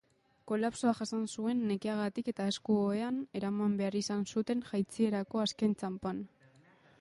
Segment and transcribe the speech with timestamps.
[0.51, 6.25] Kolapsoa jasan zuen nekeagatik eta esku-ohean eraman behar izan zuten jaitsierako azken txanpan.